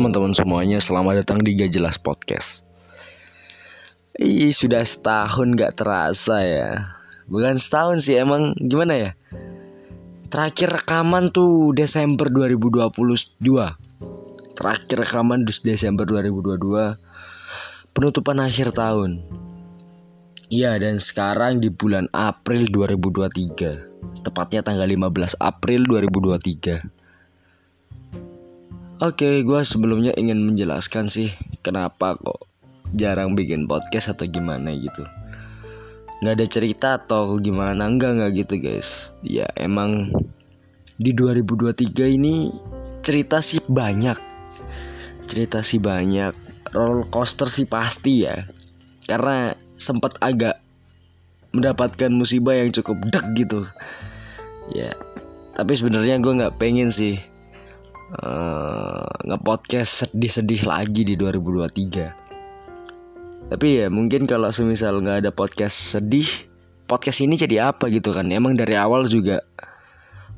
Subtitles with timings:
[0.00, 2.64] teman-teman semuanya, selamat datang di Gak Jelas Podcast.
[4.16, 6.96] Ih, sudah setahun gak terasa ya.
[7.28, 9.10] Bukan setahun sih, emang gimana ya?
[10.32, 12.96] Terakhir rekaman tuh Desember 2022
[14.56, 19.20] Terakhir rekaman Desember 2022 Penutupan akhir tahun.
[20.48, 26.99] Iya dan sekarang di bulan April 2023 Tepatnya tanggal 15 April 2023
[29.00, 31.32] Oke, gue sebelumnya ingin menjelaskan sih
[31.64, 32.44] kenapa kok
[32.92, 35.08] jarang bikin podcast atau gimana gitu.
[36.20, 39.16] Gak ada cerita atau gimana enggak enggak gitu guys.
[39.24, 40.12] Ya emang
[41.00, 42.52] di 2023 ini
[43.00, 44.20] cerita sih banyak.
[45.24, 46.36] Cerita sih banyak.
[46.76, 48.44] Roller coaster sih pasti ya.
[49.08, 50.60] Karena sempat agak
[51.56, 53.64] mendapatkan musibah yang cukup deg gitu.
[54.76, 54.92] Ya,
[55.56, 57.29] tapi sebenarnya gue nggak pengen sih
[58.18, 66.50] uh, ngepodcast sedih-sedih lagi di 2023 tapi ya mungkin kalau semisal nggak ada podcast sedih
[66.90, 68.26] podcast ini jadi apa gitu kan?
[68.34, 69.46] Emang dari awal juga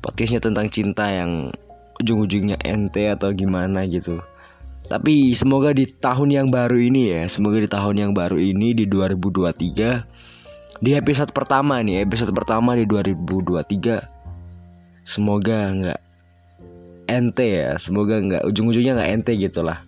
[0.05, 1.49] podcastnya tentang cinta yang
[1.97, 4.21] ujung-ujungnya ente atau gimana gitu.
[4.85, 8.85] Tapi semoga di tahun yang baru ini ya semoga di tahun yang baru ini di
[8.85, 10.05] 2023
[10.83, 16.12] di episode pertama nih episode pertama di 2023 semoga nggak
[17.13, 17.77] ente ya.
[17.77, 19.85] Semoga nggak ujung-ujungnya nggak ente gitulah.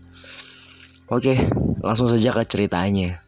[1.09, 1.37] Oke
[1.85, 3.21] langsung saja ke ceritanya.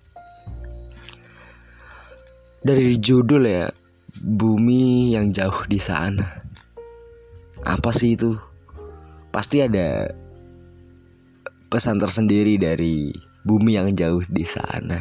[2.66, 3.70] Dari judul ya
[4.18, 6.26] bumi yang jauh di sana.
[7.62, 8.34] Apa sih itu?
[9.30, 10.10] Pasti ada
[11.70, 13.14] pesan tersendiri dari
[13.46, 14.98] bumi yang jauh di sana.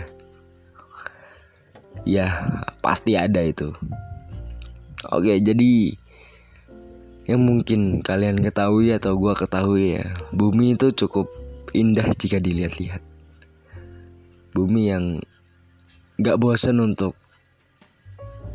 [2.05, 2.28] Ya
[2.84, 3.72] pasti ada itu.
[5.08, 5.97] Oke jadi
[7.27, 11.27] yang mungkin kalian ketahui atau gua ketahui ya bumi itu cukup
[11.74, 13.02] indah jika dilihat-lihat.
[14.55, 15.04] Bumi yang
[16.16, 17.19] gak bosan untuk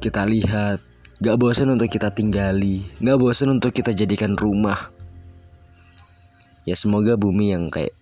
[0.02, 0.82] kita lihat
[1.22, 4.90] gak bosan untuk kita tinggali gak bosan untuk kita jadikan rumah.
[6.64, 7.94] Ya semoga bumi yang kayak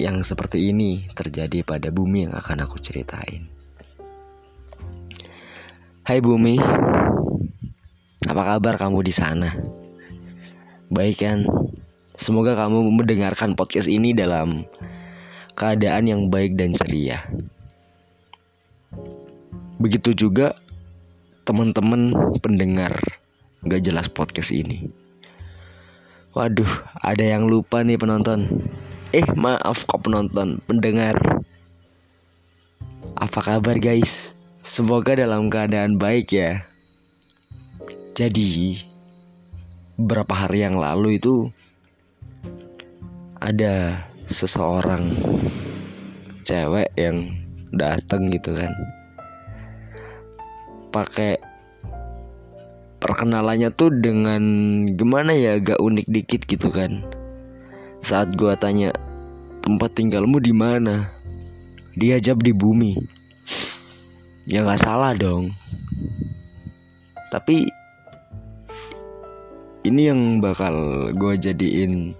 [0.00, 3.46] yang seperti ini terjadi pada bumi yang akan aku ceritain.
[6.02, 6.58] Hai bumi
[8.28, 9.50] apa kabar kamu di sana?
[10.92, 11.38] Baik kan?
[12.14, 14.68] Semoga kamu mendengarkan podcast ini dalam
[15.58, 17.18] keadaan yang baik dan ceria.
[19.82, 20.54] Begitu juga
[21.42, 22.94] teman-teman pendengar
[23.66, 24.86] gak jelas podcast ini.
[26.32, 26.70] Waduh,
[27.02, 28.46] ada yang lupa nih penonton.
[29.12, 31.18] Eh, maaf kok penonton, pendengar.
[33.18, 34.32] Apa kabar guys?
[34.62, 36.64] Semoga dalam keadaan baik ya.
[38.12, 38.76] Jadi
[39.96, 41.48] beberapa hari yang lalu itu
[43.40, 45.16] ada seseorang
[46.44, 47.32] cewek yang
[47.72, 48.68] datang gitu kan.
[50.92, 51.40] Pakai
[53.00, 54.44] perkenalannya tuh dengan
[54.92, 57.00] gimana ya agak unik dikit gitu kan.
[58.04, 58.92] Saat gua tanya
[59.64, 61.08] tempat tinggalmu di mana?
[61.96, 62.92] Dia jawab di bumi.
[64.52, 65.48] Ya nggak salah dong.
[67.32, 67.81] Tapi
[69.82, 72.14] ini yang bakal gue jadiin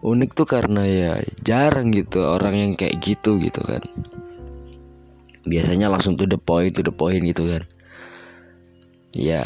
[0.00, 1.12] unik tuh karena ya
[1.44, 3.84] jarang gitu orang yang kayak gitu gitu kan.
[5.44, 7.62] Biasanya langsung tuh the point to the point gitu kan.
[9.12, 9.44] Ya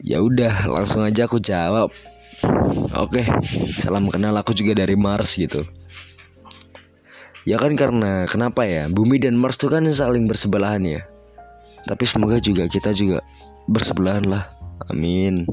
[0.00, 1.90] ya udah langsung aja aku jawab.
[2.94, 3.26] Oke
[3.82, 5.66] salam kenal aku juga dari Mars gitu.
[7.48, 8.86] Ya kan karena kenapa ya?
[8.86, 11.02] Bumi dan Mars tuh kan saling bersebelahan ya.
[11.88, 13.24] Tapi semoga juga kita juga
[13.64, 15.44] bersebelahan lah Amin.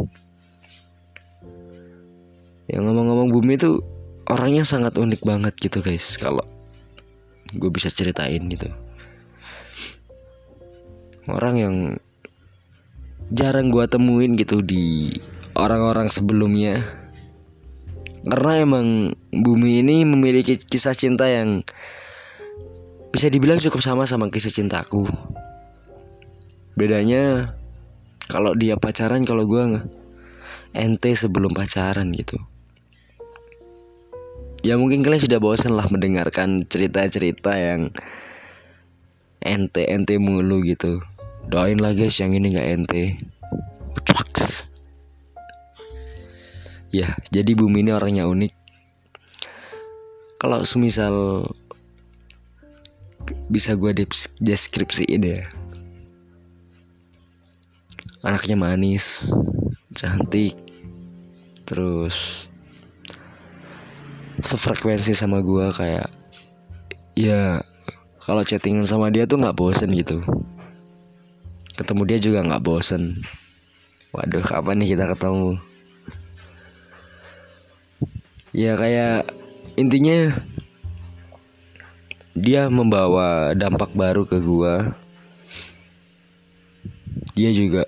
[2.67, 3.79] Yang ngomong-ngomong bumi itu
[4.27, 6.43] orangnya sangat unik banget gitu guys kalau
[7.55, 8.67] gue bisa ceritain gitu.
[11.27, 11.75] Orang yang
[13.31, 15.11] jarang gue temuin gitu di
[15.55, 16.83] orang-orang sebelumnya.
[18.27, 21.63] Karena emang bumi ini memiliki kisah cinta yang
[23.11, 25.07] bisa dibilang cukup sama sama kisah cintaku.
[26.75, 27.56] Bedanya
[28.27, 29.87] kalau dia pacaran kalau gue nggak?
[30.75, 32.35] Ente sebelum pacaran gitu.
[34.67, 37.95] Ya mungkin kalian sudah bosan lah mendengarkan cerita-cerita yang
[39.39, 40.99] ente ente mulu gitu.
[41.47, 43.03] Doain lah guys yang ini nggak ente.
[44.03, 44.67] Cuaks.
[46.87, 48.53] ya jadi bumi ini orangnya unik.
[50.37, 51.47] Kalau semisal
[53.47, 53.91] bisa gue
[54.43, 55.43] deskripsiin ya
[58.25, 59.29] anaknya manis
[59.93, 60.57] cantik
[61.67, 62.47] terus
[64.41, 66.07] sefrekuensi sama gue kayak
[67.17, 67.61] ya
[68.27, 70.19] kalau chattingan sama dia tuh nggak bosen gitu.
[71.79, 73.23] Ketemu dia juga nggak bosen.
[74.11, 75.55] Waduh kapan nih kita ketemu?
[78.51, 79.31] Ya kayak
[79.79, 80.35] intinya
[82.35, 84.91] dia membawa dampak baru ke gua.
[87.31, 87.87] Dia juga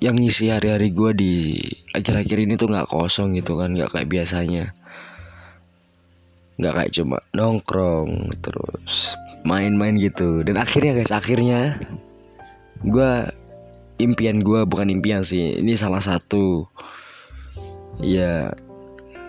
[0.00, 1.60] yang ngisi hari-hari gua di
[1.92, 4.72] akhir-akhir ini tuh nggak kosong gitu kan nggak kayak biasanya.
[6.56, 10.40] Nggak kayak cuma nongkrong terus main-main gitu.
[10.44, 11.80] Dan akhirnya guys akhirnya
[12.80, 13.12] gue
[14.00, 16.64] impian gue bukan impian sih ini salah satu
[18.00, 18.48] ya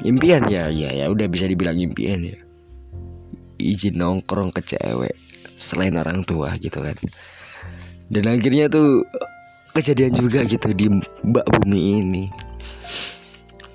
[0.07, 2.39] impian ya ya ya udah bisa dibilang impian ya.
[3.59, 5.15] Izin nongkrong ke cewek
[5.59, 6.95] selain orang tua gitu kan.
[8.11, 9.07] Dan akhirnya tuh
[9.71, 10.91] kejadian juga gitu di
[11.23, 12.25] Mbak Bumi ini.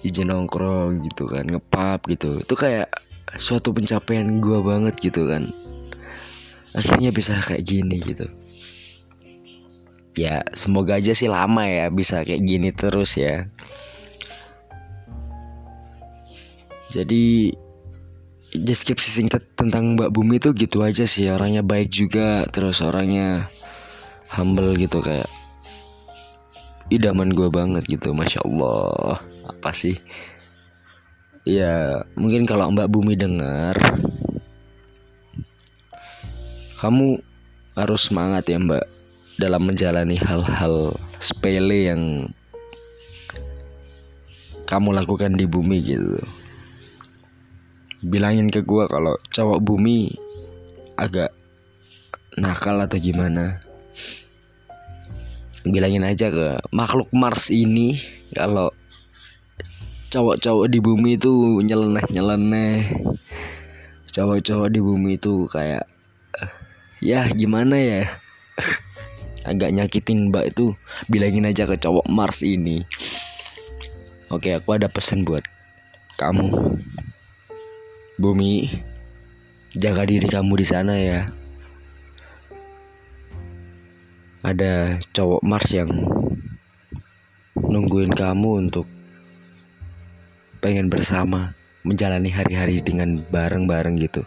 [0.04, 2.38] Izin nongkrong gitu kan ngepap gitu.
[2.40, 2.92] Itu kayak
[3.34, 5.50] suatu pencapaian gue banget gitu kan.
[6.76, 8.28] Akhirnya bisa kayak gini gitu.
[10.16, 13.48] Ya semoga aja sih lama ya bisa kayak gini terus ya.
[16.92, 17.52] Jadi
[18.56, 21.28] deskripsi singkat tentang Mbak Bumi tuh gitu aja sih.
[21.28, 23.50] Orangnya baik juga terus orangnya
[24.32, 25.28] humble gitu kayak
[26.92, 29.18] idaman gue banget gitu masya Allah.
[29.50, 29.98] Apa sih?
[31.46, 33.78] Ya mungkin kalau Mbak Bumi dengar
[36.82, 37.22] kamu
[37.78, 38.84] harus semangat ya Mbak
[39.38, 42.02] dalam menjalani hal-hal sepele yang
[44.66, 46.18] kamu lakukan di bumi gitu.
[48.02, 50.10] Bilangin ke gua kalau cowok bumi
[50.98, 51.30] agak
[52.36, 53.62] nakal atau gimana
[55.66, 57.98] bilangin aja ke makhluk Mars ini
[58.34, 58.70] kalau
[60.14, 62.80] cowok-cowok di bumi itu nyeleneh nyeleneh
[64.16, 65.84] cowok-cowok di bumi itu kayak
[67.04, 68.02] ya gimana ya?
[69.50, 70.74] Agak nyakitin mbak itu.
[71.06, 72.82] Bilangin aja ke cowok Mars ini.
[74.32, 75.44] Oke aku ada pesan buat
[76.18, 76.50] kamu.
[78.16, 78.72] Bumi
[79.76, 81.28] jaga diri kamu di sana ya
[84.46, 85.90] ada cowok Mars yang
[87.58, 88.86] nungguin kamu untuk
[90.62, 94.22] pengen bersama menjalani hari-hari dengan bareng-bareng gitu.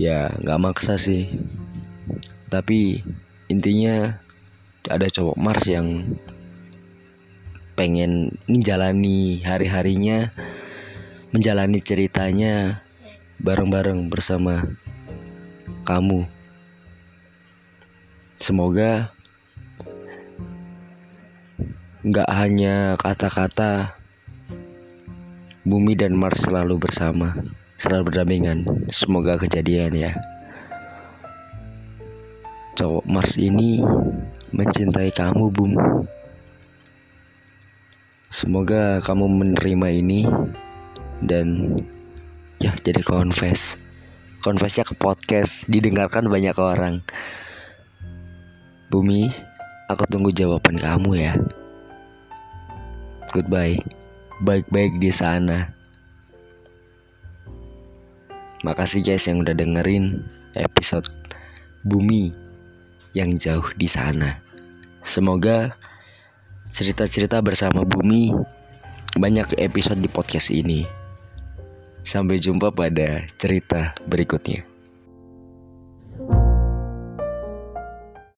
[0.00, 1.28] Ya nggak maksa sih.
[2.48, 3.04] Tapi
[3.52, 4.16] intinya
[4.88, 6.16] ada cowok Mars yang
[7.76, 10.32] pengen menjalani hari-harinya
[11.36, 12.80] menjalani ceritanya
[13.44, 14.64] bareng-bareng bersama
[15.84, 16.39] kamu
[18.40, 19.12] semoga
[22.00, 24.00] nggak hanya kata-kata
[25.60, 27.36] Bumi dan Mars selalu bersama,
[27.76, 28.64] selalu berdampingan.
[28.88, 30.16] Semoga kejadian ya.
[32.80, 33.84] Cowok Mars ini
[34.56, 35.76] mencintai kamu, Bum.
[38.32, 40.24] Semoga kamu menerima ini
[41.20, 41.76] dan
[42.56, 43.76] ya jadi confess.
[44.40, 47.04] Confessnya ke podcast, didengarkan banyak orang.
[48.90, 49.30] Bumi,
[49.86, 51.38] aku tunggu jawaban kamu ya.
[53.30, 53.78] Goodbye
[54.40, 55.70] baik-baik di sana.
[58.64, 60.24] Makasih guys yang udah dengerin
[60.56, 61.06] episode
[61.84, 62.32] Bumi
[63.14, 64.40] yang jauh di sana.
[65.06, 65.76] Semoga
[66.72, 68.32] cerita-cerita bersama Bumi
[69.16, 70.84] banyak episode di podcast ini.
[72.00, 74.69] Sampai jumpa pada cerita berikutnya.